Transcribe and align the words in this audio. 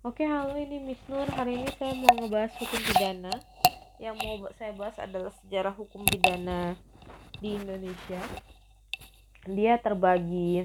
Oke, 0.00 0.24
halo 0.24 0.56
ini 0.56 0.80
Miss 0.80 0.96
Nur. 1.12 1.28
Hari 1.28 1.60
ini 1.60 1.68
saya 1.76 1.92
mau 1.92 2.08
ngebahas 2.16 2.56
hukum 2.56 2.80
pidana. 2.88 3.36
Yang 4.00 4.16
mau 4.24 4.48
saya 4.56 4.72
bahas 4.72 4.96
adalah 4.96 5.28
sejarah 5.44 5.76
hukum 5.76 6.08
pidana 6.08 6.72
di 7.36 7.60
Indonesia. 7.60 8.16
Dia 9.44 9.76
terbagi 9.76 10.64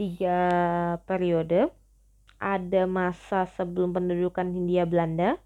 tiga 0.00 0.40
periode. 1.04 1.68
Ada 2.40 2.88
masa 2.88 3.44
sebelum 3.52 3.92
pendudukan 3.92 4.48
Hindia 4.48 4.88
Belanda, 4.88 5.36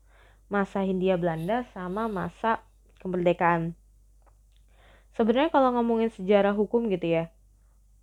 masa 0.47 0.87
Hindia 0.87 1.19
Belanda, 1.19 1.67
sama 1.75 2.07
masa 2.07 2.63
kemerdekaan. 3.03 3.75
Sebenarnya 5.19 5.51
kalau 5.51 5.75
ngomongin 5.75 6.15
sejarah 6.15 6.55
hukum 6.55 6.87
gitu 6.87 7.19
ya, 7.19 7.35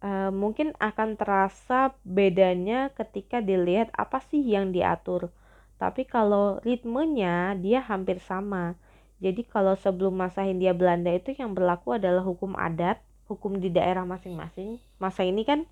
uh, 0.03 0.31
mungkin 0.31 0.75
akan 0.79 1.19
terasa 1.19 1.95
bedanya 2.07 2.91
ketika 2.95 3.43
dilihat 3.43 3.91
apa 3.95 4.23
sih 4.27 4.41
yang 4.43 4.71
diatur. 4.71 5.31
Tapi 5.79 6.03
kalau 6.03 6.59
ritmenya 6.63 7.55
dia 7.55 7.79
hampir 7.79 8.19
sama. 8.19 8.75
Jadi 9.19 9.43
kalau 9.47 9.75
sebelum 9.75 10.15
masa 10.15 10.47
Hindia 10.47 10.71
Belanda 10.71 11.11
itu 11.11 11.35
yang 11.35 11.51
berlaku 11.51 11.99
adalah 11.99 12.23
hukum 12.23 12.55
adat, 12.55 12.99
hukum 13.27 13.59
di 13.59 13.67
daerah 13.71 14.07
masing-masing. 14.07 14.79
Masa 14.99 15.27
ini 15.27 15.43
kan 15.43 15.67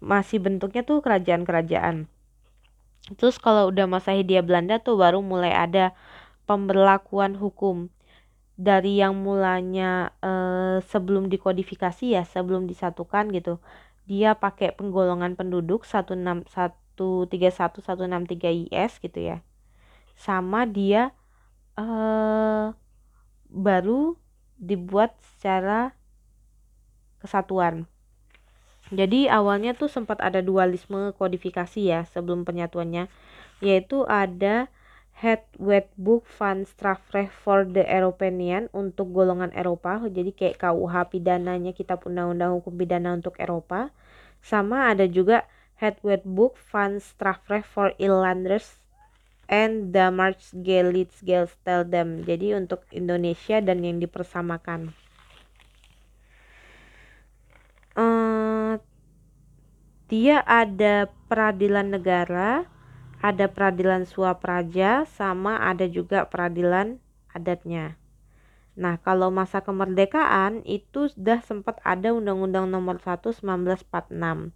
masih 0.00 0.40
bentuknya 0.40 0.84
tuh 0.84 1.00
kerajaan-kerajaan. 1.00 2.08
Terus 3.16 3.36
kalau 3.40 3.68
udah 3.72 3.88
masa 3.88 4.16
Hindia 4.16 4.40
Belanda 4.44 4.80
tuh 4.80 4.96
baru 5.00 5.20
mulai 5.20 5.52
ada 5.52 5.92
pemberlakuan 6.48 7.36
hukum 7.36 7.92
dari 8.56 9.04
yang 9.04 9.20
mulanya 9.20 10.16
uh, 10.24 10.80
sebelum 10.88 11.28
dikodifikasi 11.28 12.16
ya, 12.16 12.24
sebelum 12.24 12.64
disatukan 12.64 13.28
gitu. 13.30 13.60
Dia 14.08 14.32
pakai 14.36 14.72
penggolongan 14.72 15.36
penduduk 15.36 15.84
161 15.84 16.56
IS 18.72 18.92
gitu 19.04 19.20
ya. 19.20 19.44
Sama 20.16 20.64
dia 20.64 21.12
uh, 21.76 22.72
baru 23.52 24.16
dibuat 24.56 25.12
secara 25.36 25.92
kesatuan. 27.20 27.84
Jadi 28.94 29.26
awalnya 29.26 29.74
tuh 29.74 29.90
sempat 29.90 30.22
ada 30.22 30.40
dualisme 30.40 31.10
kodifikasi 31.18 31.80
ya 31.82 32.06
sebelum 32.06 32.46
penyatuannya, 32.46 33.10
yaitu 33.58 34.06
ada 34.06 34.70
Head 35.16 35.48
Book 35.96 36.28
van 36.36 36.68
Strafrecht 36.68 37.32
for 37.32 37.64
the 37.64 37.80
European 37.88 38.68
untuk 38.76 39.16
golongan 39.16 39.48
Eropa. 39.56 39.96
Jadi 40.12 40.36
kayak 40.36 40.60
KUH 40.60 41.08
pidananya 41.08 41.72
kitab 41.72 42.04
undang-undang 42.04 42.60
hukum 42.60 42.76
pidana 42.76 43.16
untuk 43.16 43.32
Eropa. 43.40 43.88
Sama 44.44 44.92
ada 44.92 45.08
juga 45.08 45.48
Head 45.80 46.04
Book 46.28 46.60
van 46.68 47.00
Strafrecht 47.00 47.64
for 47.64 47.96
Islanders 47.96 48.76
and 49.48 49.96
the 49.96 50.12
March 50.12 50.52
Gelits 50.52 51.24
Gelsteldam 51.24 52.20
jadi 52.26 52.60
untuk 52.60 52.84
Indonesia 52.92 53.62
dan 53.64 53.80
yang 53.80 53.96
dipersamakan. 53.96 54.92
Uh, 57.96 58.76
dia 60.12 60.44
ada 60.44 61.08
peradilan 61.32 61.96
negara 61.96 62.68
ada 63.26 63.50
peradilan 63.50 64.06
suap 64.06 64.46
raja 64.46 65.02
sama 65.18 65.58
ada 65.58 65.90
juga 65.90 66.30
peradilan 66.30 67.02
adatnya. 67.34 67.98
Nah, 68.78 69.02
kalau 69.02 69.34
masa 69.34 69.66
kemerdekaan 69.66 70.62
itu 70.62 71.10
sudah 71.10 71.42
sempat 71.42 71.82
ada 71.82 72.14
Undang-Undang 72.14 72.70
Nomor 72.70 73.02
1 73.02 73.34
1946. 73.34 74.54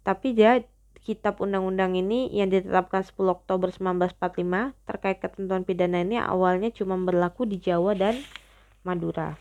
Tapi 0.00 0.28
dia 0.32 0.64
kitab 1.04 1.44
undang-undang 1.44 1.92
ini 1.92 2.32
yang 2.32 2.48
ditetapkan 2.48 3.04
10 3.04 3.20
Oktober 3.28 3.68
1945 3.68 4.72
terkait 4.88 5.18
ketentuan 5.20 5.66
pidana 5.68 6.00
ini 6.00 6.16
awalnya 6.16 6.72
cuma 6.72 6.96
berlaku 6.96 7.44
di 7.44 7.60
Jawa 7.60 7.92
dan 7.92 8.16
Madura. 8.80 9.36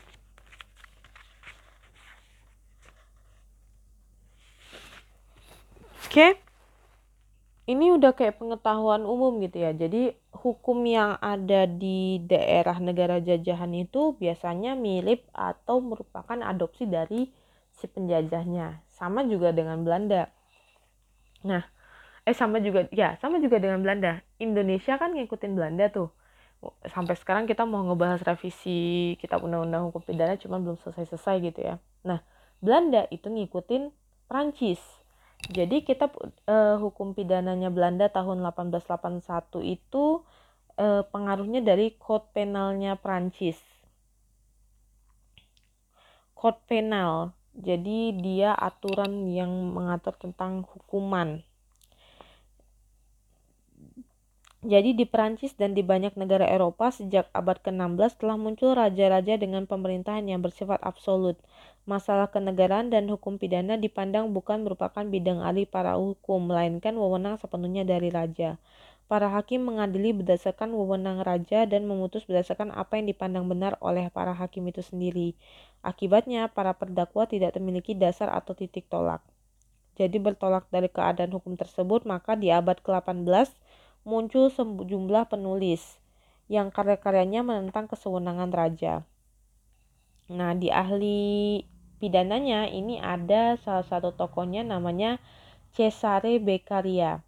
Oke. 6.10 6.36
Okay 6.36 6.48
ini 7.70 7.94
udah 7.94 8.18
kayak 8.18 8.42
pengetahuan 8.42 9.06
umum 9.06 9.38
gitu 9.46 9.62
ya. 9.62 9.78
Jadi 9.78 10.18
hukum 10.34 10.82
yang 10.90 11.22
ada 11.22 11.70
di 11.70 12.18
daerah 12.26 12.82
negara 12.82 13.22
jajahan 13.22 13.70
itu 13.78 14.18
biasanya 14.18 14.74
mirip 14.74 15.30
atau 15.38 15.78
merupakan 15.78 16.42
adopsi 16.42 16.90
dari 16.90 17.30
si 17.70 17.86
penjajahnya. 17.86 18.82
Sama 18.90 19.22
juga 19.30 19.54
dengan 19.54 19.86
Belanda. 19.86 20.34
Nah, 21.46 21.62
eh 22.26 22.34
sama 22.34 22.58
juga 22.58 22.90
ya, 22.90 23.22
sama 23.22 23.38
juga 23.38 23.62
dengan 23.62 23.86
Belanda. 23.86 24.26
Indonesia 24.42 24.98
kan 24.98 25.14
ngikutin 25.14 25.54
Belanda 25.54 25.94
tuh. 25.94 26.10
Sampai 26.90 27.16
sekarang 27.16 27.46
kita 27.46 27.70
mau 27.70 27.86
ngebahas 27.86 28.26
revisi 28.26 29.14
kitab 29.22 29.46
undang-undang 29.46 29.94
hukum 29.94 30.02
pidana 30.04 30.36
cuman 30.42 30.66
belum 30.66 30.78
selesai-selesai 30.82 31.36
gitu 31.54 31.60
ya. 31.64 31.76
Nah, 32.02 32.20
Belanda 32.60 33.06
itu 33.14 33.30
ngikutin 33.30 33.94
Prancis 34.28 34.98
jadi 35.48 35.82
kitab 35.82 36.20
uh, 36.20 36.76
hukum 36.77 37.16
pidananya 37.16 37.72
Belanda 37.72 38.11
tahun 38.11 38.44
1881 38.44 39.23
itu 39.64 40.22
uh, 40.76 41.04
pengaruhnya 41.08 41.64
dari 41.64 41.95
Code 41.95 42.27
Penalnya 42.36 43.00
Prancis. 43.00 43.58
Code 46.36 46.60
Penal. 46.67 47.32
Jadi 47.55 48.16
dia 48.20 48.55
aturan 48.55 49.27
yang 49.27 49.52
mengatur 49.76 50.16
tentang 50.16 50.64
hukuman. 50.64 51.44
Jadi 54.60 54.92
di 54.92 55.08
Prancis 55.08 55.56
dan 55.56 55.71
di 55.71 55.83
banyak 55.88 56.20
negara 56.20 56.44
Eropa 56.44 56.92
sejak 56.92 57.32
abad 57.32 57.64
ke-16 57.64 58.20
telah 58.20 58.36
muncul 58.36 58.76
raja-raja 58.76 59.39
dengan 59.39 59.64
pemerintahan 59.64 60.27
yang 60.27 60.44
bersifat 60.44 60.83
absolut. 60.83 61.39
Masalah 61.88 62.28
kenegaraan 62.28 62.92
dan 62.92 63.08
hukum 63.08 63.40
pidana 63.40 63.80
dipandang 63.80 64.32
bukan 64.36 64.67
merupakan 64.67 65.06
bidang 65.06 65.40
ahli 65.40 65.64
para 65.64 65.95
hukum, 65.95 66.52
melainkan 66.52 66.98
wewenang 66.98 67.40
sepenuhnya 67.40 67.88
dari 67.88 68.12
raja. 68.12 68.60
Para 69.10 69.26
hakim 69.32 69.66
mengadili 69.66 70.14
berdasarkan 70.14 70.70
wewenang 70.70 71.26
raja 71.26 71.66
dan 71.66 71.89
memutus 71.89 72.30
berdasarkan 72.30 72.70
apa 72.76 73.02
yang 73.02 73.10
dipandang 73.10 73.50
benar 73.50 73.73
oleh 73.82 74.06
para 74.14 74.38
hakim 74.38 74.70
itu 74.70 74.86
sendiri. 74.86 75.34
Akibatnya, 75.82 76.45
para 76.52 76.78
terdakwa 76.78 77.26
tidak 77.26 77.58
memiliki 77.58 77.98
dasar 77.98 78.30
atau 78.30 78.54
titik 78.54 78.86
tolak. 78.86 79.26
Jadi 79.98 80.22
bertolak 80.22 80.70
dari 80.70 80.94
keadaan 80.94 81.34
hukum 81.34 81.58
tersebut, 81.58 82.06
maka 82.06 82.38
di 82.38 82.54
abad 82.54 82.78
ke-18 82.80 83.50
muncul 84.08 84.48
sejumlah 84.48 85.28
penulis 85.28 86.00
yang 86.48 86.72
karya-karyanya 86.72 87.44
menentang 87.44 87.89
kesewenangan 87.89 88.54
raja. 88.54 89.04
Nah, 90.30 90.54
di 90.54 90.70
ahli 90.70 91.58
pidananya 91.98 92.70
ini 92.70 93.02
ada 93.02 93.58
salah 93.66 93.82
satu 93.82 94.14
tokohnya 94.14 94.62
namanya 94.62 95.17
Cesare 95.73 96.38
Beccaria 96.38 97.26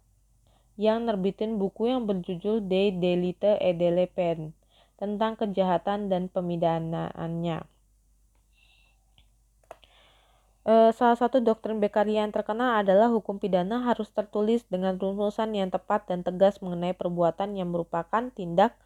yang 0.80 1.04
nerbitin 1.04 1.60
buku 1.60 1.90
yang 1.90 2.08
berjudul 2.08 2.64
De 2.64 2.94
Delite 2.94 3.60
e 3.60 3.70
delle 3.76 4.08
Pen 4.08 4.56
tentang 4.96 5.34
kejahatan 5.34 6.08
dan 6.08 6.30
pemidanaannya. 6.30 7.66
E, 10.62 10.74
salah 10.94 11.18
satu 11.18 11.42
doktrin 11.42 11.82
Beccaria 11.82 12.22
yang 12.22 12.30
terkenal 12.30 12.86
adalah 12.86 13.10
hukum 13.10 13.42
pidana 13.42 13.82
harus 13.82 14.14
tertulis 14.14 14.62
dengan 14.70 14.94
rumusan 14.94 15.50
yang 15.58 15.74
tepat 15.74 16.06
dan 16.06 16.22
tegas 16.22 16.62
mengenai 16.62 16.94
perbuatan 16.94 17.58
yang 17.58 17.74
merupakan 17.74 18.30
tindak 18.30 18.78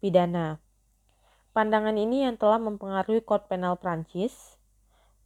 pidana. 0.00 0.56
Pandangan 1.50 1.98
ini 1.98 2.22
yang 2.26 2.38
telah 2.38 2.62
mempengaruhi 2.62 3.26
Kode 3.26 3.50
Penal 3.50 3.74
Prancis, 3.80 4.58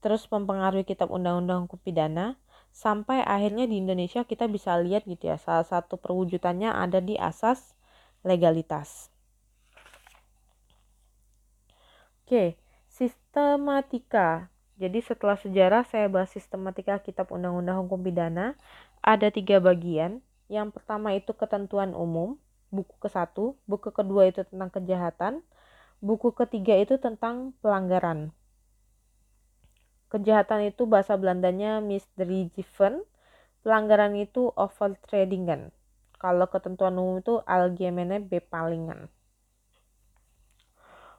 terus 0.01 0.25
mempengaruhi 0.33 0.89
Kitab 0.89 1.13
Undang-Undang 1.13 1.69
Hukum 1.69 1.81
Pidana, 1.85 2.41
sampai 2.73 3.21
akhirnya 3.21 3.69
di 3.69 3.79
Indonesia 3.79 4.25
kita 4.25 4.49
bisa 4.49 4.75
lihat 4.81 5.05
gitu 5.05 5.29
ya, 5.29 5.37
salah 5.37 5.69
satu 5.69 6.01
perwujudannya 6.01 6.73
ada 6.73 6.99
di 7.05 7.21
asas 7.21 7.77
legalitas. 8.25 9.13
Oke, 12.25 12.57
sistematika 12.89 14.49
jadi 14.75 14.99
setelah 14.99 15.39
sejarah 15.39 15.87
saya 15.87 16.11
bahas 16.11 16.35
sistematika 16.35 16.99
kitab 16.99 17.31
undang-undang 17.31 17.87
hukum 17.87 18.03
pidana. 18.03 18.59
Ada 19.07 19.31
tiga 19.31 19.63
bagian. 19.63 20.19
Yang 20.51 20.75
pertama 20.75 21.15
itu 21.15 21.31
ketentuan 21.31 21.95
umum, 21.95 22.37
buku 22.75 22.95
ke 22.99 23.07
satu. 23.07 23.55
Buku 23.71 23.95
kedua 23.95 24.27
itu 24.27 24.43
tentang 24.43 24.75
kejahatan. 24.75 25.47
Buku 26.05 26.37
ketiga 26.37 26.77
itu 26.77 27.01
tentang 27.01 27.57
pelanggaran. 27.65 28.29
Kejahatan 30.13 30.69
itu 30.69 30.85
bahasa 30.85 31.17
Belandanya 31.17 31.81
misdrijven. 31.81 33.01
Pelanggaran 33.65 34.13
itu 34.21 34.53
overtredingen. 34.53 35.73
Kalau 36.21 36.45
ketentuan 36.53 37.01
umum 37.01 37.25
itu 37.25 37.41
algemene 37.49 38.21
bepalingen 38.21 39.09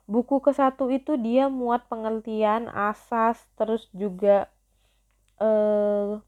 buku 0.05 0.37
ke 0.41 0.53
satu 0.53 0.93
itu 0.93 1.17
dia 1.17 1.49
muat 1.49 1.89
pengertian 1.89 2.69
asas 2.69 3.41
terus 3.57 3.89
juga 3.89 4.45
eh, 5.41 6.21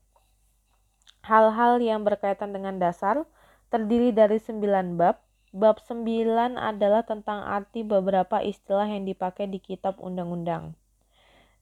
hal-hal 1.22 1.78
yang 1.82 2.02
berkaitan 2.02 2.52
dengan 2.56 2.82
dasar 2.82 3.24
terdiri 3.70 4.10
dari 4.16 4.42
9 4.42 4.98
bab. 4.98 5.22
Bab 5.56 5.80
9 5.80 6.60
adalah 6.60 7.08
tentang 7.08 7.40
arti 7.48 7.82
beberapa 7.88 8.44
istilah 8.44 8.88
yang 8.92 9.08
dipakai 9.08 9.48
di 9.48 9.64
kitab 9.64 9.96
undang-undang. 10.04 10.76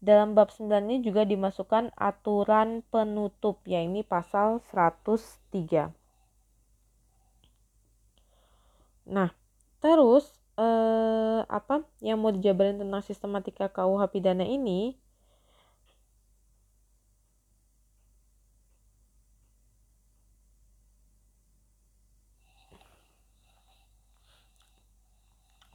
Dalam 0.01 0.37
bab 0.37 0.53
9 0.53 0.85
ini 0.89 1.01
juga 1.01 1.25
dimasukkan 1.25 1.93
aturan 1.97 2.85
penutup, 2.93 3.61
yaitu 3.65 4.05
pasal 4.05 4.61
103. 4.73 5.93
Nah, 9.05 9.29
terus 9.81 10.25
eh, 10.57 11.41
apa 11.45 11.85
yang 12.01 12.17
mau 12.21 12.33
dijabarin 12.33 12.81
tentang 12.81 13.01
sistematika 13.05 13.69
KUH 13.69 14.01
pidana 14.09 14.43
ini 14.45 14.97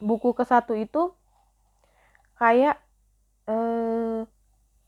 buku 0.01 0.33
ke 0.33 0.45
satu 0.49 0.75
itu 0.75 1.13
kayak 2.41 2.81
eh, 3.47 4.25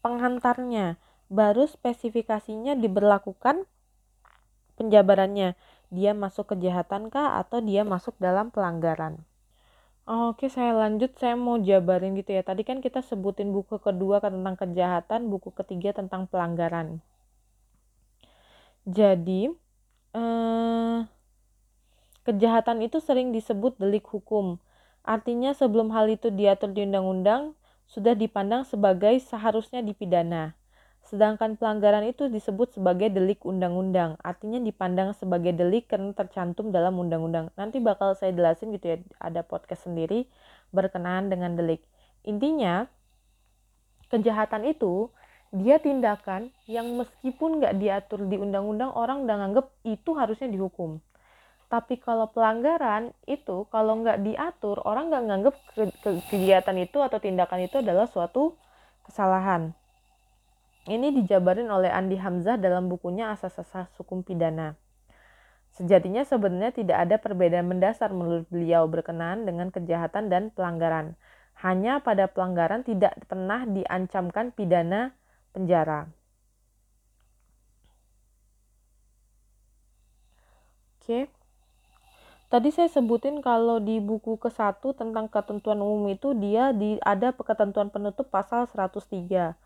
penghantarnya 0.00 0.96
baru 1.28 1.68
spesifikasinya 1.68 2.76
diberlakukan 2.76 3.68
penjabarannya 4.80 5.54
dia 5.92 6.12
masuk 6.16 6.56
kejahatan 6.56 7.12
kah 7.12 7.38
atau 7.38 7.60
dia 7.60 7.84
masuk 7.84 8.16
dalam 8.16 8.48
pelanggaran 8.48 9.22
Oke, 10.02 10.50
saya 10.50 10.74
lanjut. 10.74 11.14
Saya 11.14 11.38
mau 11.38 11.62
jabarin 11.62 12.18
gitu 12.18 12.34
ya. 12.34 12.42
Tadi 12.42 12.66
kan 12.66 12.82
kita 12.82 13.06
sebutin 13.06 13.54
buku 13.54 13.78
kedua 13.78 14.18
tentang 14.18 14.58
kejahatan, 14.58 15.30
buku 15.30 15.54
ketiga 15.54 15.94
tentang 15.94 16.26
pelanggaran. 16.26 16.98
Jadi, 18.82 19.46
eh, 20.14 20.98
kejahatan 22.26 22.82
itu 22.82 22.98
sering 22.98 23.30
disebut 23.30 23.78
delik 23.78 24.06
hukum. 24.10 24.58
Artinya 25.02 25.50
sebelum 25.50 25.90
hal 25.90 26.06
itu 26.10 26.30
diatur 26.30 26.70
di 26.70 26.86
undang-undang, 26.86 27.58
sudah 27.90 28.14
dipandang 28.14 28.62
sebagai 28.62 29.18
seharusnya 29.18 29.82
dipidana. 29.82 30.54
Sedangkan 31.02 31.58
pelanggaran 31.58 32.06
itu 32.06 32.30
disebut 32.30 32.78
sebagai 32.78 33.10
delik 33.10 33.42
undang-undang, 33.42 34.14
artinya 34.22 34.62
dipandang 34.62 35.12
sebagai 35.18 35.50
delik 35.50 35.90
karena 35.90 36.14
tercantum 36.14 36.70
dalam 36.70 36.94
undang-undang. 36.94 37.50
Nanti 37.58 37.82
bakal 37.82 38.14
saya 38.14 38.30
jelasin 38.30 38.70
gitu 38.72 38.94
ya, 38.94 38.96
ada 39.18 39.42
podcast 39.42 39.90
sendiri 39.90 40.30
berkenaan 40.70 41.28
dengan 41.28 41.58
delik. 41.58 41.82
Intinya, 42.22 42.86
kejahatan 44.08 44.70
itu 44.70 45.10
dia 45.52 45.82
tindakan 45.82 46.48
yang 46.64 46.96
meskipun 46.96 47.60
nggak 47.60 47.76
diatur 47.76 48.24
di 48.24 48.38
undang-undang, 48.40 48.94
orang 48.94 49.26
udah 49.26 49.36
nganggep 49.42 49.66
itu 49.84 50.10
harusnya 50.16 50.48
dihukum. 50.48 51.02
Tapi 51.72 51.96
kalau 51.96 52.28
pelanggaran 52.28 53.16
itu 53.24 53.64
kalau 53.72 54.04
nggak 54.04 54.20
diatur 54.20 54.76
orang 54.84 55.08
nggak 55.08 55.56
ke, 55.72 56.20
kegiatan 56.28 56.76
itu 56.76 57.00
atau 57.00 57.16
tindakan 57.16 57.64
itu 57.64 57.80
adalah 57.80 58.04
suatu 58.04 58.60
kesalahan. 59.08 59.72
Ini 60.84 61.16
dijabarin 61.16 61.72
oleh 61.72 61.88
Andi 61.88 62.20
Hamzah 62.20 62.60
dalam 62.60 62.92
bukunya 62.92 63.32
Asas-asas 63.32 63.88
Hukum 63.96 64.20
Pidana. 64.20 64.76
Sejatinya 65.72 66.28
sebenarnya 66.28 66.76
tidak 66.76 67.08
ada 67.08 67.16
perbedaan 67.16 67.64
mendasar 67.64 68.12
menurut 68.12 68.44
beliau 68.52 68.84
berkenaan 68.84 69.48
dengan 69.48 69.72
kejahatan 69.72 70.28
dan 70.28 70.52
pelanggaran. 70.52 71.16
Hanya 71.64 72.04
pada 72.04 72.28
pelanggaran 72.28 72.84
tidak 72.84 73.16
pernah 73.24 73.64
diancamkan 73.64 74.52
pidana 74.52 75.16
penjara. 75.56 76.12
Oke. 81.00 81.24
Okay. 81.24 81.41
Tadi 82.52 82.68
saya 82.68 82.92
sebutin 82.92 83.40
kalau 83.40 83.80
di 83.80 83.96
buku 83.96 84.36
ke-1 84.36 84.84
tentang 84.92 85.24
ketentuan 85.24 85.80
umum 85.80 86.12
itu 86.12 86.36
dia 86.36 86.68
di, 86.76 87.00
ada 87.00 87.32
ketentuan 87.32 87.88
penutup 87.88 88.28
pasal 88.28 88.68
103. 88.68 89.56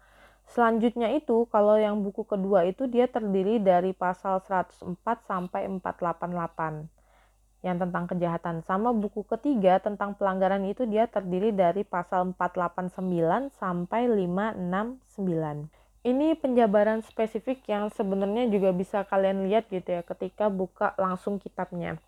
Selanjutnya 0.47 1.11
itu 1.19 1.51
kalau 1.51 1.75
yang 1.75 1.99
buku 2.07 2.23
kedua 2.23 2.63
itu 2.63 2.87
dia 2.87 3.11
terdiri 3.11 3.59
dari 3.59 3.91
pasal 3.91 4.39
104 4.39 5.03
sampai 5.03 5.67
488 5.83 7.67
yang 7.67 7.83
tentang 7.83 8.07
kejahatan. 8.07 8.63
Sama 8.63 8.95
buku 8.95 9.27
ketiga 9.27 9.83
tentang 9.83 10.15
pelanggaran 10.15 10.63
itu 10.63 10.87
dia 10.87 11.11
terdiri 11.11 11.51
dari 11.51 11.83
pasal 11.83 12.39
489 12.39 13.51
sampai 13.59 14.07
569. 14.07 16.07
Ini 16.07 16.39
penjabaran 16.39 17.03
spesifik 17.03 17.67
yang 17.67 17.91
sebenarnya 17.91 18.47
juga 18.47 18.71
bisa 18.71 19.03
kalian 19.03 19.51
lihat 19.51 19.67
gitu 19.75 19.91
ya 19.91 20.07
ketika 20.07 20.47
buka 20.47 20.95
langsung 20.95 21.43
kitabnya. 21.43 21.99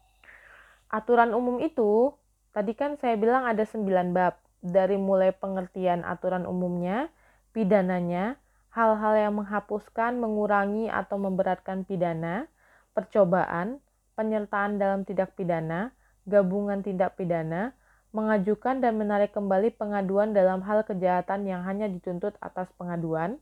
Aturan 0.89 1.37
umum 1.37 1.61
itu, 1.61 2.17
tadi 2.57 2.73
kan 2.73 2.97
saya 2.97 3.21
bilang 3.21 3.45
ada 3.45 3.69
9 3.69 4.17
bab. 4.17 4.41
Dari 4.65 4.97
mulai 4.97 5.37
pengertian 5.37 6.01
aturan 6.01 6.49
umumnya, 6.49 7.13
pidananya, 7.53 8.41
hal-hal 8.73 9.15
yang 9.21 9.35
menghapuskan, 9.37 10.17
mengurangi, 10.17 10.89
atau 10.89 11.21
memberatkan 11.21 11.85
pidana, 11.85 12.49
percobaan, 12.97 13.85
penyertaan 14.17 14.81
dalam 14.81 15.05
tindak 15.05 15.37
pidana, 15.37 15.93
gabungan 16.25 16.81
tindak 16.81 17.21
pidana, 17.21 17.77
mengajukan 18.17 18.81
dan 18.81 18.97
menarik 18.97 19.37
kembali 19.37 19.77
pengaduan 19.77 20.33
dalam 20.33 20.65
hal 20.65 20.89
kejahatan 20.89 21.45
yang 21.45 21.69
hanya 21.69 21.85
dituntut 21.85 22.33
atas 22.41 22.73
pengaduan, 22.81 23.37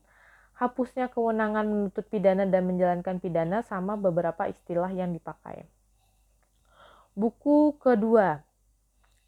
hapusnya 0.59 1.07
kewenangan 1.07 1.63
menuntut 1.63 2.03
pidana 2.11 2.43
dan 2.43 2.67
menjalankan 2.67 3.23
pidana 3.23 3.63
sama 3.63 3.95
beberapa 3.95 4.51
istilah 4.51 4.91
yang 4.91 5.15
dipakai. 5.15 5.76
Buku 7.17 7.73
kedua. 7.81 8.45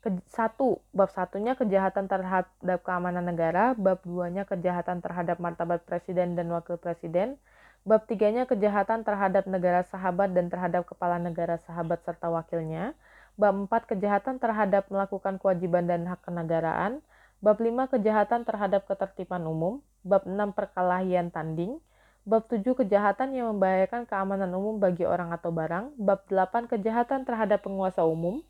Ke, 0.06 0.14
satu, 0.30 0.78
bab 0.94 1.10
satunya 1.10 1.58
kejahatan 1.58 2.06
terhadap 2.06 2.86
keamanan 2.86 3.26
negara, 3.26 3.74
bab 3.74 4.06
duanya 4.06 4.46
kejahatan 4.46 5.02
terhadap 5.02 5.42
martabat 5.42 5.82
presiden 5.90 6.38
dan 6.38 6.54
wakil 6.54 6.78
presiden, 6.78 7.42
bab 7.90 8.06
tiganya 8.06 8.46
kejahatan 8.46 9.02
terhadap 9.02 9.50
negara 9.50 9.82
sahabat 9.90 10.38
dan 10.38 10.54
terhadap 10.54 10.86
kepala 10.86 11.18
negara 11.18 11.58
sahabat 11.66 12.06
serta 12.06 12.30
wakilnya, 12.30 12.94
bab 13.42 13.58
empat 13.58 13.90
kejahatan 13.90 14.38
terhadap 14.38 14.86
melakukan 14.94 15.42
kewajiban 15.42 15.90
dan 15.90 16.06
hak 16.06 16.22
kenegaraan, 16.22 17.02
bab 17.42 17.58
lima 17.58 17.90
kejahatan 17.90 18.46
terhadap 18.46 18.86
ketertiban 18.86 19.42
umum, 19.50 19.82
bab 20.06 20.30
enam 20.30 20.54
perkelahian 20.54 21.34
tanding, 21.34 21.82
Bab 22.30 22.46
7 22.46 22.62
kejahatan 22.78 23.34
yang 23.34 23.50
membahayakan 23.58 24.06
keamanan 24.06 24.54
umum 24.54 24.78
bagi 24.78 25.02
orang 25.02 25.34
atau 25.34 25.50
barang. 25.50 25.98
Bab 25.98 26.30
8 26.30 26.70
kejahatan 26.70 27.26
terhadap 27.26 27.66
penguasa 27.66 28.06
umum. 28.06 28.46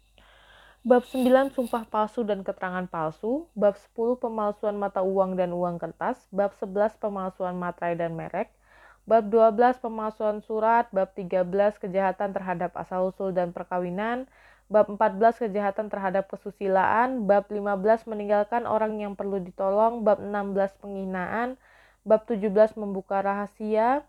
Bab 0.84 1.08
9 1.08 1.56
sumpah 1.56 1.88
palsu 1.88 2.28
dan 2.28 2.44
keterangan 2.44 2.84
palsu. 2.92 3.48
Bab 3.56 3.80
10 3.96 4.20
pemalsuan 4.20 4.76
mata 4.76 5.00
uang 5.00 5.40
dan 5.40 5.56
uang 5.56 5.80
kertas. 5.80 6.20
Bab 6.28 6.52
11 6.60 7.00
pemalsuan 7.00 7.56
materai 7.56 7.96
dan 7.96 8.20
merek. 8.20 8.52
Bab 9.08 9.32
12 9.32 9.80
pemalsuan 9.80 10.44
surat. 10.44 10.92
Bab 10.92 11.16
13 11.16 11.48
kejahatan 11.80 12.36
terhadap 12.36 12.76
asal-usul 12.76 13.32
dan 13.32 13.56
perkawinan. 13.56 14.28
Bab 14.68 14.92
14 14.92 15.40
kejahatan 15.48 15.88
terhadap 15.88 16.28
kesusilaan. 16.28 17.24
Bab 17.24 17.48
15 17.48 18.12
meninggalkan 18.12 18.68
orang 18.68 19.00
yang 19.00 19.16
perlu 19.16 19.40
ditolong. 19.40 20.04
Bab 20.04 20.20
16 20.20 20.84
penghinaan. 20.84 21.56
Bab 22.08 22.26
17 22.28 22.80
membuka 22.80 23.20
rahasia. 23.20 24.04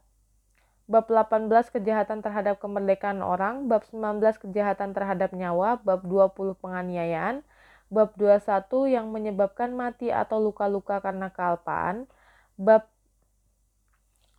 Bab 0.91 1.07
18 1.07 1.47
kejahatan 1.71 2.19
terhadap 2.19 2.59
kemerdekaan 2.59 3.23
orang, 3.23 3.71
bab 3.71 3.87
19 3.87 4.43
kejahatan 4.43 4.91
terhadap 4.91 5.31
nyawa, 5.31 5.79
bab 5.87 6.03
20 6.03 6.59
penganiayaan, 6.59 7.47
bab 7.95 8.11
21 8.19 8.91
yang 8.91 9.07
menyebabkan 9.15 9.71
mati 9.71 10.11
atau 10.11 10.43
luka-luka 10.43 10.99
karena 10.99 11.31
kealpaan, 11.31 12.11
bab 12.59 12.91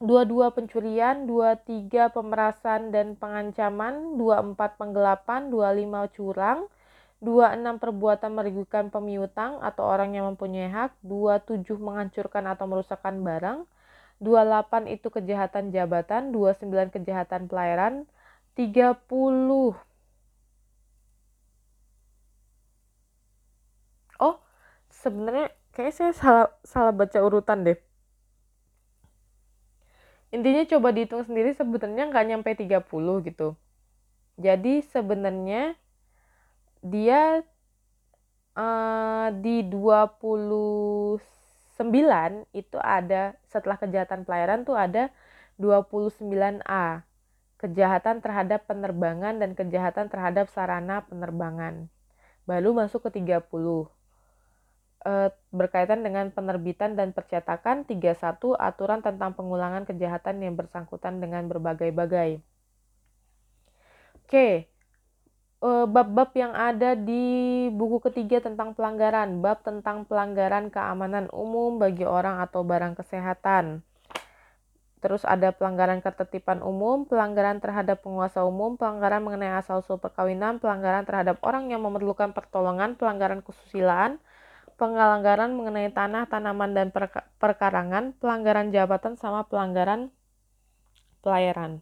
22 0.03 0.51
pencurian, 0.51 1.23
23 1.23 2.09
pemerasan 2.09 2.89
dan 2.91 3.13
pengancaman, 3.15 4.17
24 4.17 4.75
penggelapan, 4.75 5.47
25 5.47 6.11
curang, 6.17 6.67
26 7.21 7.77
perbuatan 7.83 8.31
merugikan 8.37 8.85
pemiutang 8.93 9.51
atau 9.69 9.83
orang 9.93 10.09
yang 10.17 10.25
mempunyai 10.33 10.69
hak, 10.77 10.91
27 11.05 11.77
menghancurkan 11.85 12.43
atau 12.53 12.65
merusakkan 12.71 13.15
barang, 13.27 13.59
28 14.25 14.83
itu 14.95 15.07
kejahatan 15.15 15.65
jabatan, 15.75 16.21
29 16.35 16.89
kejahatan 16.95 17.41
pelayaran, 17.49 17.93
30 18.57 19.77
Oh, 24.19 24.35
sebenarnya 25.01 25.47
kayak 25.75 25.93
saya 25.97 26.11
salah 26.21 26.47
salah 26.63 26.93
baca 26.95 27.19
urutan 27.27 27.59
deh. 27.67 27.77
Intinya 30.35 30.63
coba 30.71 30.89
dihitung 30.95 31.23
sendiri 31.27 31.51
sebenarnya 31.51 32.03
nggak 32.11 32.25
nyampe 32.29 32.49
30 32.55 33.15
gitu. 33.27 33.47
Jadi 34.39 34.81
sebenarnya 34.93 35.75
dia 36.81 37.45
uh, 38.57 39.29
di 39.37 39.65
29 39.69 41.21
itu 42.51 42.77
ada 42.81 43.37
setelah 43.49 43.77
kejahatan 43.77 44.25
pelayaran 44.25 44.65
tuh 44.65 44.77
ada 44.77 45.09
29A. 45.61 47.05
kejahatan 47.61 48.25
terhadap 48.25 48.65
penerbangan 48.65 49.37
dan 49.37 49.53
kejahatan 49.53 50.09
terhadap 50.09 50.49
sarana 50.49 51.05
penerbangan. 51.05 51.93
Baru 52.49 52.73
masuk 52.73 53.05
ke 53.05 53.21
30. 53.21 53.85
E, 55.05 55.29
berkaitan 55.53 56.01
dengan 56.01 56.33
penerbitan 56.33 56.97
dan 56.97 57.13
percetakan 57.13 57.85
31 57.85 58.57
aturan 58.57 59.05
tentang 59.05 59.37
pengulangan 59.37 59.85
kejahatan 59.85 60.41
yang 60.41 60.57
bersangkutan 60.57 61.21
dengan 61.21 61.45
berbagai-bagai. 61.45 62.41
Oke, 64.25 64.41
eh, 64.41 64.70
bab-bab 65.61 66.33
yang 66.33 66.57
ada 66.57 66.97
di 66.97 67.69
buku 67.69 68.01
ketiga 68.09 68.41
tentang 68.41 68.73
pelanggaran, 68.73 69.45
bab 69.45 69.61
tentang 69.61 70.09
pelanggaran 70.09 70.73
keamanan 70.73 71.29
umum 71.29 71.77
bagi 71.77 72.01
orang 72.01 72.41
atau 72.41 72.65
barang 72.65 72.97
kesehatan. 72.97 73.85
Terus 75.01 75.21
ada 75.25 75.49
pelanggaran 75.53 76.01
ketertiban 76.01 76.61
umum, 76.61 77.05
pelanggaran 77.09 77.57
terhadap 77.57 78.05
penguasa 78.05 78.45
umum, 78.45 78.77
pelanggaran 78.77 79.21
mengenai 79.21 79.57
asal-usul 79.57 79.97
perkawinan, 79.97 80.61
pelanggaran 80.61 81.05
terhadap 81.05 81.41
orang 81.41 81.69
yang 81.69 81.81
memerlukan 81.81 82.33
pertolongan, 82.33 82.93
pelanggaran 82.97 83.41
kesusilaan, 83.41 84.21
pelanggaran 84.77 85.57
mengenai 85.57 85.89
tanah, 85.89 86.29
tanaman, 86.29 86.77
dan 86.77 86.93
perkarangan, 87.41 88.17
pelanggaran 88.17 88.69
jabatan, 88.73 89.17
sama 89.17 89.45
pelanggaran 89.49 90.13
pelayaran. 91.25 91.81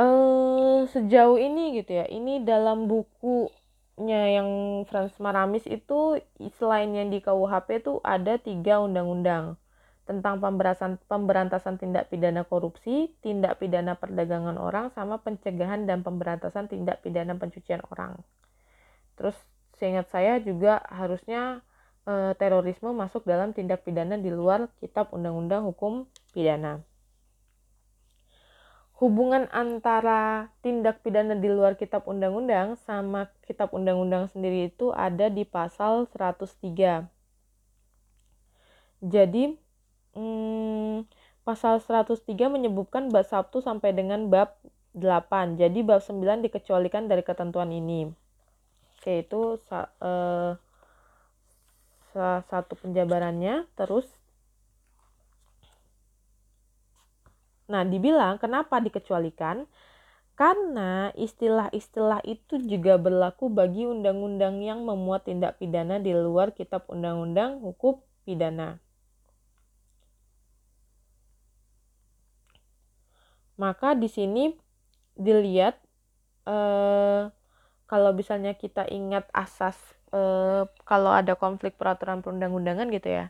Uh, 0.00 0.88
sejauh 0.96 1.36
ini 1.36 1.76
gitu 1.76 2.00
ya, 2.00 2.08
ini 2.08 2.40
dalam 2.40 2.88
bukunya 2.88 4.40
yang 4.40 4.48
Frans 4.88 5.12
Maramis 5.20 5.68
itu 5.68 6.16
selain 6.56 6.88
yang 6.96 7.12
di 7.12 7.20
KUHP 7.20 7.84
itu 7.84 8.00
ada 8.00 8.40
tiga 8.40 8.80
undang-undang 8.80 9.60
tentang 10.08 10.40
pemberantasan, 10.42 10.98
pemberantasan 11.04 11.76
tindak 11.76 12.08
pidana 12.08 12.48
korupsi, 12.48 13.14
tindak 13.22 13.62
pidana 13.62 13.94
perdagangan 13.94 14.58
orang, 14.58 14.88
sama 14.90 15.22
pencegahan 15.22 15.86
dan 15.86 16.00
pemberantasan 16.02 16.66
tindak 16.66 16.98
pidana 17.04 17.38
pencucian 17.38 17.78
orang. 17.94 18.18
Terus 19.20 19.38
seingat 19.78 20.10
saya 20.10 20.42
juga 20.42 20.82
harusnya 20.90 21.62
e, 22.08 22.34
terorisme 22.42 22.90
masuk 22.90 23.22
dalam 23.22 23.54
tindak 23.54 23.86
pidana 23.86 24.18
di 24.18 24.34
luar 24.34 24.66
kitab 24.82 25.14
undang-undang 25.14 25.62
hukum 25.62 26.10
pidana. 26.34 26.82
Hubungan 29.00 29.48
antara 29.48 30.52
tindak 30.60 31.00
pidana 31.00 31.32
di 31.32 31.48
luar 31.48 31.72
kitab 31.80 32.04
undang-undang 32.04 32.76
sama 32.84 33.32
kitab 33.48 33.72
undang-undang 33.72 34.28
sendiri 34.28 34.68
itu 34.68 34.92
ada 34.92 35.32
di 35.32 35.48
pasal 35.48 36.04
103. 36.12 37.08
Jadi 39.00 39.56
hmm, 40.12 41.08
pasal 41.48 41.80
103 41.80 42.28
menyebutkan 42.52 43.08
bab 43.08 43.24
1 43.24 43.48
sampai 43.64 43.96
dengan 43.96 44.28
bab 44.28 44.60
8. 44.92 45.56
Jadi 45.56 45.80
bab 45.80 46.04
9 46.04 46.44
dikecualikan 46.44 47.08
dari 47.08 47.24
ketentuan 47.24 47.72
ini. 47.72 48.12
Oke, 49.00 49.24
itu 49.24 49.56
uh, 49.72 50.60
salah 52.12 52.42
satu 52.52 52.76
penjabarannya. 52.76 53.64
Terus 53.80 54.04
Nah, 57.72 57.82
dibilang 57.92 58.34
kenapa 58.42 58.76
dikecualikan? 58.86 59.56
Karena 60.40 61.12
istilah-istilah 61.26 62.20
itu 62.34 62.54
juga 62.72 62.94
berlaku 63.06 63.46
bagi 63.52 63.84
undang-undang 63.94 64.56
yang 64.68 64.80
memuat 64.88 65.28
tindak 65.28 65.52
pidana 65.60 65.96
di 66.06 66.12
luar 66.16 66.48
kitab 66.58 66.82
undang-undang 66.94 67.50
hukum 67.64 67.94
pidana. 68.26 68.68
Maka 73.60 73.92
di 73.92 74.08
sini 74.08 74.56
dilihat 75.20 75.76
eh, 76.48 77.22
kalau 77.90 78.10
misalnya 78.16 78.52
kita 78.56 78.88
ingat 78.88 79.28
asas 79.36 79.76
eh, 80.16 80.64
kalau 80.88 81.12
ada 81.12 81.34
konflik 81.36 81.76
peraturan 81.80 82.24
perundang-undangan 82.24 82.88
gitu 82.96 83.08
ya. 83.20 83.26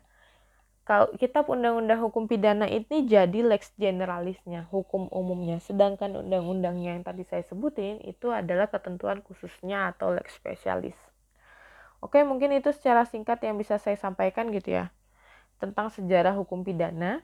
Kalau 0.91 1.07
kitab 1.15 1.47
undang-undang 1.47 2.03
hukum 2.03 2.27
pidana 2.27 2.67
ini 2.67 3.07
jadi 3.07 3.47
lex 3.47 3.71
generalisnya, 3.79 4.67
hukum 4.75 5.07
umumnya. 5.15 5.63
Sedangkan 5.63 6.19
undang-undangnya 6.19 6.99
yang 6.99 7.07
tadi 7.07 7.23
saya 7.23 7.47
sebutin 7.47 8.03
itu 8.03 8.35
adalah 8.35 8.67
ketentuan 8.67 9.23
khususnya 9.23 9.95
atau 9.95 10.11
lex 10.11 10.35
spesialis. 10.35 10.99
Oke, 12.03 12.27
mungkin 12.27 12.51
itu 12.59 12.75
secara 12.75 13.07
singkat 13.07 13.39
yang 13.47 13.55
bisa 13.55 13.79
saya 13.79 13.95
sampaikan 13.95 14.51
gitu 14.51 14.83
ya. 14.83 14.91
Tentang 15.63 15.95
sejarah 15.95 16.35
hukum 16.35 16.67
pidana 16.67 17.23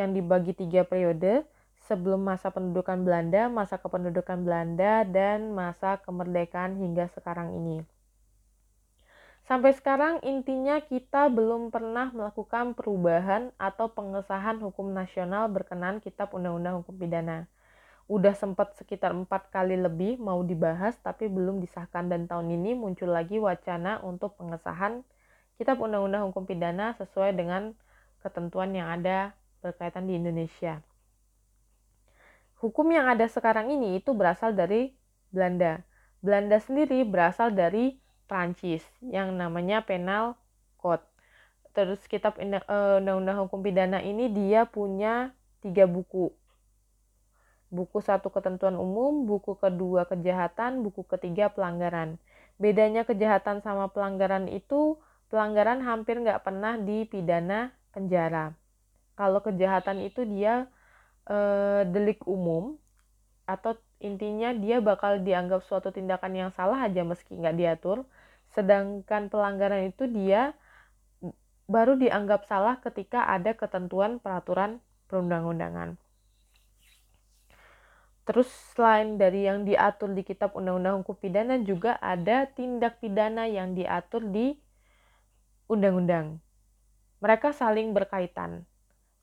yang 0.00 0.16
dibagi 0.16 0.56
tiga 0.56 0.88
periode 0.88 1.44
sebelum 1.84 2.24
masa 2.24 2.48
pendudukan 2.48 3.04
Belanda, 3.04 3.52
masa 3.52 3.76
kependudukan 3.76 4.48
Belanda, 4.48 5.04
dan 5.04 5.52
masa 5.52 6.00
kemerdekaan 6.00 6.80
hingga 6.80 7.12
sekarang 7.12 7.52
ini. 7.52 7.84
Sampai 9.44 9.76
sekarang 9.76 10.24
intinya 10.24 10.80
kita 10.80 11.28
belum 11.28 11.68
pernah 11.68 12.08
melakukan 12.10 12.72
perubahan 12.72 13.52
atau 13.60 13.92
pengesahan 13.92 14.56
hukum 14.64 14.88
nasional 14.96 15.52
berkenan 15.52 16.00
Kitab 16.00 16.32
Undang-Undang 16.32 16.80
Hukum 16.80 16.96
Pidana. 16.96 17.44
Udah 18.08 18.32
sempat 18.32 18.72
sekitar 18.80 19.12
empat 19.12 19.52
kali 19.52 19.76
lebih 19.76 20.16
mau 20.16 20.40
dibahas 20.40 20.96
tapi 21.04 21.28
belum 21.28 21.60
disahkan 21.60 22.08
dan 22.08 22.24
tahun 22.24 22.56
ini 22.56 22.72
muncul 22.72 23.12
lagi 23.12 23.36
wacana 23.36 24.00
untuk 24.00 24.36
pengesahan 24.40 25.04
Kitab 25.60 25.76
Undang-Undang 25.76 26.32
Hukum 26.32 26.48
Pidana 26.48 26.96
sesuai 26.96 27.36
dengan 27.36 27.76
ketentuan 28.24 28.72
yang 28.72 28.88
ada 28.88 29.36
berkaitan 29.60 30.08
di 30.08 30.16
Indonesia 30.16 30.80
hukum 32.64 32.88
yang 32.88 33.04
ada 33.12 33.28
sekarang 33.28 33.68
ini 33.68 34.00
itu 34.00 34.16
berasal 34.16 34.56
dari 34.56 34.96
Belanda. 35.28 35.84
Belanda 36.24 36.56
sendiri 36.56 37.04
berasal 37.04 37.52
dari 37.52 38.00
Prancis 38.34 38.82
yang 38.98 39.38
namanya 39.38 39.86
Penal 39.86 40.34
Code. 40.82 41.06
Terus 41.70 42.02
kitab 42.10 42.34
eh, 42.42 42.58
Undang-Undang 42.98 43.46
Hukum 43.46 43.62
Pidana 43.62 44.02
ini 44.02 44.26
dia 44.26 44.66
punya 44.66 45.30
tiga 45.62 45.86
buku. 45.86 46.34
Buku 47.70 48.02
satu 48.02 48.34
ketentuan 48.34 48.74
umum, 48.74 49.22
buku 49.22 49.54
kedua 49.54 50.10
kejahatan, 50.10 50.82
buku 50.82 51.06
ketiga 51.06 51.46
pelanggaran. 51.46 52.18
Bedanya 52.58 53.06
kejahatan 53.06 53.62
sama 53.62 53.86
pelanggaran 53.94 54.50
itu, 54.50 54.98
pelanggaran 55.30 55.86
hampir 55.86 56.18
nggak 56.18 56.42
pernah 56.42 56.74
dipidana 56.74 57.70
penjara. 57.94 58.58
Kalau 59.14 59.38
kejahatan 59.46 60.02
itu 60.02 60.26
dia 60.26 60.66
uh, 61.30 61.86
delik 61.86 62.26
umum 62.26 62.74
atau 63.46 63.78
intinya 64.02 64.50
dia 64.54 64.82
bakal 64.82 65.22
dianggap 65.22 65.64
suatu 65.64 65.94
tindakan 65.94 66.32
yang 66.34 66.50
salah 66.54 66.86
aja 66.86 67.06
meski 67.06 67.38
nggak 67.38 67.56
diatur 67.56 68.04
sedangkan 68.54 69.28
pelanggaran 69.30 69.90
itu 69.90 70.06
dia 70.06 70.54
baru 71.64 71.96
dianggap 71.96 72.44
salah 72.44 72.76
ketika 72.80 73.24
ada 73.24 73.56
ketentuan 73.56 74.20
peraturan 74.20 74.84
perundang-undangan. 75.08 75.96
Terus 78.24 78.48
selain 78.72 79.20
dari 79.20 79.44
yang 79.44 79.68
diatur 79.68 80.16
di 80.16 80.24
Kitab 80.24 80.56
Undang-Undang 80.56 81.04
Hukum 81.04 81.16
Pidana 81.20 81.60
juga 81.60 82.00
ada 82.00 82.48
tindak 82.48 82.96
pidana 83.04 83.44
yang 83.44 83.76
diatur 83.76 84.24
di 84.24 84.56
undang-undang. 85.68 86.40
Mereka 87.20 87.52
saling 87.52 87.92
berkaitan. 87.92 88.64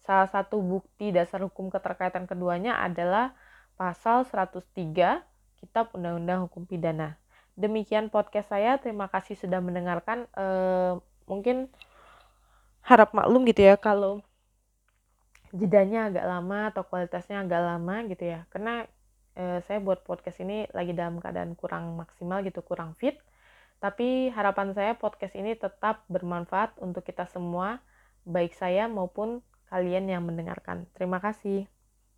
Salah 0.05 0.29
satu 0.29 0.61
bukti 0.61 1.13
dasar 1.13 1.41
hukum 1.45 1.69
keterkaitan 1.69 2.25
keduanya 2.25 2.77
adalah 2.81 3.33
pasal 3.81 4.29
103 4.29 5.25
Kitab 5.57 5.89
Undang-Undang 5.97 6.45
Hukum 6.45 6.69
Pidana. 6.69 7.17
Demikian 7.57 8.13
podcast 8.13 8.53
saya. 8.53 8.77
Terima 8.77 9.09
kasih 9.09 9.33
sudah 9.33 9.57
mendengarkan. 9.57 10.29
E, 10.37 10.45
mungkin 11.25 11.65
harap 12.85 13.09
maklum 13.17 13.41
gitu 13.49 13.65
ya 13.65 13.81
kalau 13.81 14.21
jedanya 15.49 16.13
agak 16.13 16.25
lama 16.29 16.69
atau 16.69 16.85
kualitasnya 16.85 17.41
agak 17.41 17.57
lama 17.57 18.05
gitu 18.05 18.21
ya. 18.21 18.45
Karena 18.53 18.85
e, 19.33 19.65
saya 19.65 19.81
buat 19.81 20.05
podcast 20.05 20.37
ini 20.45 20.69
lagi 20.77 20.93
dalam 20.93 21.17
keadaan 21.17 21.57
kurang 21.57 21.97
maksimal 21.97 22.45
gitu, 22.45 22.61
kurang 22.61 22.93
fit. 22.93 23.17
Tapi 23.81 24.29
harapan 24.29 24.77
saya 24.77 24.93
podcast 24.93 25.33
ini 25.33 25.57
tetap 25.57 26.05
bermanfaat 26.05 26.77
untuk 26.85 27.01
kita 27.01 27.25
semua, 27.25 27.81
baik 28.29 28.53
saya 28.53 28.85
maupun 28.85 29.41
kalian 29.73 30.05
yang 30.05 30.21
mendengarkan. 30.21 30.85
Terima 30.93 31.17
kasih. 31.17 31.65